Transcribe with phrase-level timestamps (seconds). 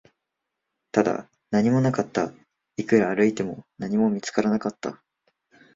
[0.91, 2.33] ただ、何もなかった、
[2.75, 4.99] いくら歩いても、何も見つからなかった